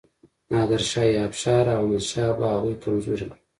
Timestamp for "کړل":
3.29-3.41